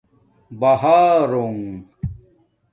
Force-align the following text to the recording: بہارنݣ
بہارنݣ 0.59 1.71